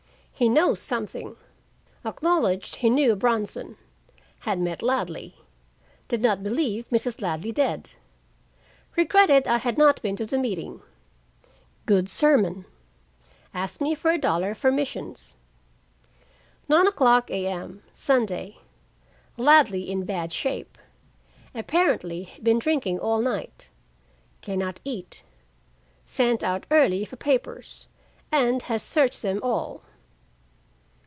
He 0.33 0.49
knows 0.49 0.81
something. 0.81 1.35
Acknowledged 2.03 2.77
he 2.77 2.89
knew 2.89 3.15
Bronson. 3.15 3.77
Had 4.39 4.57
met 4.59 4.81
Ladley. 4.81 5.35
Did 6.07 6.23
not 6.23 6.41
believe 6.41 6.89
Mrs. 6.89 7.21
Ladley 7.21 7.51
dead. 7.51 7.91
Regretted 8.95 9.45
I 9.45 9.59
had 9.59 9.77
not 9.77 10.01
been 10.01 10.15
to 10.15 10.25
the 10.25 10.39
meeting. 10.39 10.81
Good 11.85 12.09
sermon. 12.09 12.65
Asked 13.53 13.81
me 13.81 13.93
for 13.93 14.09
a 14.09 14.17
dollar 14.17 14.55
for 14.55 14.71
missions. 14.71 15.35
9:00 16.67 17.29
A.M. 17.29 17.83
Sunday. 17.93 18.57
Ladley 19.37 19.91
in 19.91 20.05
bad 20.05 20.33
shape. 20.33 20.75
Apparently 21.53 22.33
been 22.41 22.57
drinking 22.57 22.97
all 22.97 23.21
night. 23.21 23.69
Can 24.41 24.57
not 24.57 24.79
eat. 24.83 25.21
Sent 26.03 26.43
out 26.43 26.65
early 26.71 27.05
for 27.05 27.15
papers, 27.15 27.85
and 28.31 28.63
has 28.63 28.81
searched 28.81 29.21
them 29.21 29.39
all. 29.43 29.83